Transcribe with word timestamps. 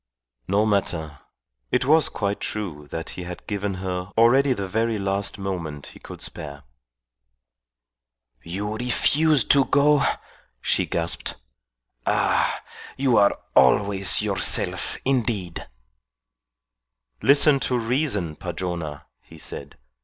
No 0.47 0.65
matter. 0.65 1.19
It 1.71 1.85
was 1.85 2.09
quite 2.09 2.39
true 2.39 2.87
that 2.87 3.09
he 3.09 3.21
had 3.21 3.45
given 3.45 3.75
her 3.75 4.09
already 4.17 4.51
the 4.53 4.67
very 4.67 4.97
last 4.97 5.37
moment 5.37 5.85
he 5.93 5.99
could 5.99 6.21
spare. 6.21 6.63
"You 8.41 8.77
refuse 8.77 9.43
to 9.43 9.65
go?" 9.65 10.03
she 10.59 10.87
gasped. 10.87 11.35
"Ah! 12.07 12.63
you 12.97 13.15
are 13.15 13.37
always 13.55 14.23
yourself, 14.23 14.97
indeed." 15.05 15.67
"Listen 17.21 17.59
to 17.59 17.77
reason, 17.77 18.35
Padrona," 18.35 19.05
he 19.21 19.37
said. 19.37 19.77